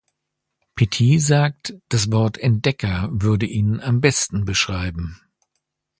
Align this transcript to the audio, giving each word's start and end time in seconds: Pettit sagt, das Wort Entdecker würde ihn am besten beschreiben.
Pettit 0.73 1.21
sagt, 1.21 1.75
das 1.89 2.11
Wort 2.11 2.39
Entdecker 2.39 3.07
würde 3.11 3.45
ihn 3.45 3.79
am 3.81 4.01
besten 4.01 4.45
beschreiben. 4.45 5.21